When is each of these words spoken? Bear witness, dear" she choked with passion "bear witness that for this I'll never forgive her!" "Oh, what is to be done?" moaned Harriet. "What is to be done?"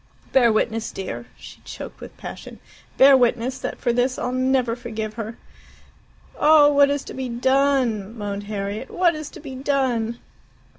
Bear 0.33 0.51
witness, 0.51 0.91
dear" 0.91 1.27
she 1.37 1.61
choked 1.63 1.99
with 2.01 2.17
passion 2.17 2.59
"bear 2.97 3.15
witness 3.15 3.59
that 3.59 3.77
for 3.77 3.93
this 3.93 4.17
I'll 4.17 4.31
never 4.31 4.75
forgive 4.75 5.13
her!" 5.13 5.37
"Oh, 6.39 6.73
what 6.73 6.89
is 6.89 7.03
to 7.03 7.13
be 7.13 7.29
done?" 7.29 8.17
moaned 8.17 8.45
Harriet. 8.45 8.89
"What 8.89 9.13
is 9.13 9.29
to 9.29 9.39
be 9.39 9.53
done?" 9.53 10.17